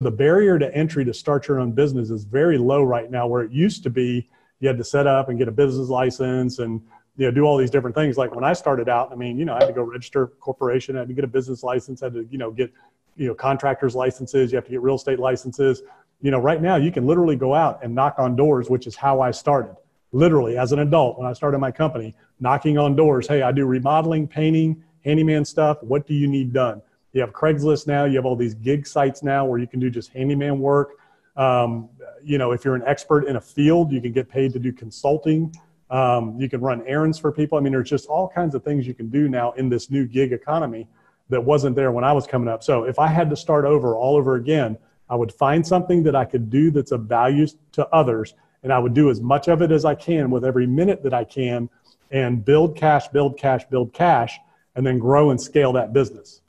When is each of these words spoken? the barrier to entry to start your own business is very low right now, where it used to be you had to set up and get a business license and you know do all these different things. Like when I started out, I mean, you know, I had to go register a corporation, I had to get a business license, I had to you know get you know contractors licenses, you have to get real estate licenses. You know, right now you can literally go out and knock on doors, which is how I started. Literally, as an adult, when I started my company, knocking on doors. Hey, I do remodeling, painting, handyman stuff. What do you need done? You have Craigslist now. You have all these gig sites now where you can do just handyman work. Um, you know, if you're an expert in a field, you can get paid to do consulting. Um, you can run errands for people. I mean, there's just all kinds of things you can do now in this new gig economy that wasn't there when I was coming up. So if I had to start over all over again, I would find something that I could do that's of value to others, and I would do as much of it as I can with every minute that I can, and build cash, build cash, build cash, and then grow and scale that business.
the 0.00 0.10
barrier 0.10 0.58
to 0.58 0.74
entry 0.74 1.04
to 1.04 1.12
start 1.12 1.48
your 1.48 1.58
own 1.58 1.72
business 1.72 2.10
is 2.10 2.24
very 2.24 2.56
low 2.56 2.82
right 2.82 3.10
now, 3.10 3.26
where 3.26 3.42
it 3.42 3.50
used 3.50 3.82
to 3.82 3.90
be 3.90 4.28
you 4.60 4.68
had 4.68 4.78
to 4.78 4.84
set 4.84 5.06
up 5.06 5.28
and 5.28 5.38
get 5.38 5.48
a 5.48 5.52
business 5.52 5.88
license 5.88 6.58
and 6.60 6.80
you 7.16 7.26
know 7.26 7.30
do 7.32 7.42
all 7.44 7.56
these 7.56 7.70
different 7.70 7.96
things. 7.96 8.16
Like 8.16 8.34
when 8.34 8.44
I 8.44 8.52
started 8.52 8.88
out, 8.88 9.10
I 9.10 9.16
mean, 9.16 9.38
you 9.38 9.44
know, 9.44 9.54
I 9.54 9.60
had 9.60 9.66
to 9.66 9.72
go 9.72 9.82
register 9.82 10.22
a 10.24 10.28
corporation, 10.28 10.96
I 10.96 11.00
had 11.00 11.08
to 11.08 11.14
get 11.14 11.24
a 11.24 11.28
business 11.28 11.62
license, 11.62 12.02
I 12.02 12.06
had 12.06 12.14
to 12.14 12.28
you 12.30 12.38
know 12.38 12.50
get 12.50 12.72
you 13.16 13.26
know 13.26 13.34
contractors 13.34 13.96
licenses, 13.96 14.52
you 14.52 14.56
have 14.56 14.64
to 14.66 14.70
get 14.70 14.82
real 14.82 14.96
estate 14.96 15.18
licenses. 15.18 15.82
You 16.20 16.30
know, 16.30 16.38
right 16.38 16.62
now 16.62 16.76
you 16.76 16.92
can 16.92 17.06
literally 17.06 17.36
go 17.36 17.54
out 17.54 17.80
and 17.82 17.94
knock 17.94 18.16
on 18.18 18.36
doors, 18.36 18.70
which 18.70 18.86
is 18.86 18.94
how 18.94 19.20
I 19.20 19.32
started. 19.32 19.76
Literally, 20.12 20.56
as 20.56 20.72
an 20.72 20.78
adult, 20.78 21.18
when 21.18 21.28
I 21.28 21.32
started 21.32 21.58
my 21.58 21.70
company, 21.70 22.14
knocking 22.40 22.78
on 22.78 22.96
doors. 22.96 23.26
Hey, 23.26 23.42
I 23.42 23.52
do 23.52 23.66
remodeling, 23.66 24.26
painting, 24.26 24.82
handyman 25.04 25.44
stuff. 25.44 25.82
What 25.82 26.06
do 26.06 26.14
you 26.14 26.26
need 26.28 26.52
done? 26.52 26.82
You 27.12 27.20
have 27.20 27.32
Craigslist 27.32 27.86
now. 27.86 28.04
You 28.04 28.16
have 28.16 28.26
all 28.26 28.36
these 28.36 28.54
gig 28.54 28.86
sites 28.86 29.22
now 29.22 29.44
where 29.44 29.58
you 29.58 29.66
can 29.66 29.80
do 29.80 29.90
just 29.90 30.12
handyman 30.12 30.58
work. 30.60 30.92
Um, 31.36 31.88
you 32.22 32.36
know, 32.36 32.52
if 32.52 32.64
you're 32.64 32.74
an 32.74 32.82
expert 32.86 33.26
in 33.26 33.36
a 33.36 33.40
field, 33.40 33.92
you 33.92 34.00
can 34.00 34.12
get 34.12 34.28
paid 34.28 34.52
to 34.52 34.58
do 34.58 34.72
consulting. 34.72 35.54
Um, 35.90 36.38
you 36.38 36.48
can 36.48 36.60
run 36.60 36.82
errands 36.86 37.18
for 37.18 37.32
people. 37.32 37.56
I 37.56 37.60
mean, 37.60 37.72
there's 37.72 37.88
just 37.88 38.08
all 38.08 38.28
kinds 38.28 38.54
of 38.54 38.62
things 38.62 38.86
you 38.86 38.94
can 38.94 39.08
do 39.08 39.28
now 39.28 39.52
in 39.52 39.68
this 39.68 39.90
new 39.90 40.06
gig 40.06 40.32
economy 40.32 40.86
that 41.30 41.42
wasn't 41.42 41.76
there 41.76 41.92
when 41.92 42.04
I 42.04 42.12
was 42.12 42.26
coming 42.26 42.48
up. 42.48 42.62
So 42.62 42.84
if 42.84 42.98
I 42.98 43.06
had 43.06 43.30
to 43.30 43.36
start 43.36 43.64
over 43.64 43.96
all 43.96 44.16
over 44.16 44.34
again, 44.36 44.76
I 45.08 45.16
would 45.16 45.32
find 45.32 45.66
something 45.66 46.02
that 46.02 46.14
I 46.14 46.24
could 46.24 46.50
do 46.50 46.70
that's 46.70 46.92
of 46.92 47.02
value 47.02 47.46
to 47.72 47.86
others, 47.88 48.34
and 48.62 48.72
I 48.72 48.78
would 48.78 48.92
do 48.92 49.10
as 49.10 49.20
much 49.20 49.48
of 49.48 49.62
it 49.62 49.70
as 49.70 49.84
I 49.84 49.94
can 49.94 50.30
with 50.30 50.44
every 50.44 50.66
minute 50.66 51.02
that 51.04 51.14
I 51.14 51.24
can, 51.24 51.70
and 52.10 52.44
build 52.44 52.76
cash, 52.76 53.08
build 53.08 53.38
cash, 53.38 53.64
build 53.66 53.92
cash, 53.92 54.38
and 54.74 54.86
then 54.86 54.98
grow 54.98 55.30
and 55.30 55.40
scale 55.40 55.72
that 55.74 55.92
business. 55.92 56.42